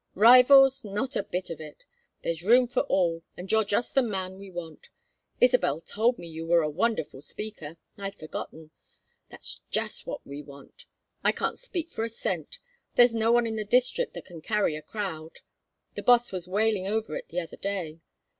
Rivals! 0.15 0.83
Not 0.83 1.15
a 1.15 1.21
bit 1.21 1.51
of 1.51 1.61
it. 1.61 1.85
There's 2.23 2.41
room 2.41 2.67
for 2.67 2.79
all, 2.85 3.21
and 3.37 3.51
you're 3.51 3.63
just 3.63 3.93
the 3.93 4.01
man 4.01 4.39
we 4.39 4.49
want. 4.49 4.87
Isabel 5.39 5.79
told 5.79 6.17
me 6.17 6.27
you 6.27 6.47
were 6.47 6.63
a 6.63 6.71
wonderful 6.71 7.21
speaker 7.21 7.77
I'd 7.99 8.15
forgotten. 8.15 8.71
That's 9.29 9.61
just 9.69 10.07
what 10.07 10.25
we 10.25 10.41
want. 10.41 10.85
I 11.23 11.31
can't 11.31 11.59
speak 11.59 11.91
for 11.91 12.03
a 12.03 12.09
cent. 12.09 12.57
There's 12.95 13.13
no 13.13 13.31
one 13.31 13.45
in 13.45 13.57
the 13.57 13.63
district 13.63 14.15
that 14.15 14.25
can 14.25 14.41
carry 14.41 14.75
a 14.75 14.81
crowd. 14.81 15.41
The 15.93 16.01
boss 16.01 16.31
was 16.31 16.47
wailing 16.47 16.87
over 16.87 17.15
it 17.15 17.27
the 17.29 17.39
other 17.39 17.57
day. 17.57 17.99